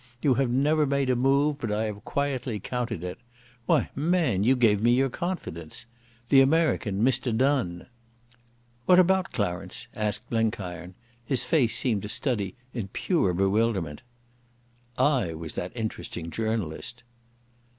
[0.19, 3.19] You have never made a move but I have quietly countered it.
[3.67, 5.85] Why, man, you gave me your confidence.
[6.29, 7.85] The American Mr Donne...."
[8.87, 10.95] "What about Clarence?" asked Blenkiron.
[11.23, 14.01] His face seemed a study in pure bewilderment.
[14.97, 17.03] "I was that interesting journalist."